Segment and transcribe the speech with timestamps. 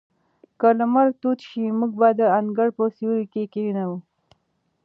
[0.59, 3.89] که لمر تود شي، موږ به د انګړ په سیوري کې کښېنو.